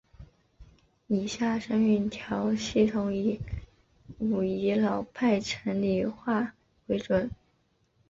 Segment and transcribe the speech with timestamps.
[1.05, 3.39] 以下声韵调系统以
[4.17, 6.55] 武义老派城里话
[6.87, 7.29] 为准。